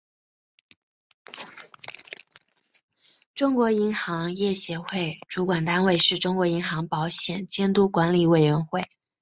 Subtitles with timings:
[3.35, 8.89] 中国银行业协会主管单位是中国银行保险监督管理委员会。